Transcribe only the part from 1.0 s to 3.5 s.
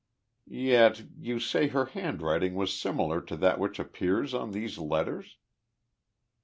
you say her handwriting was similar to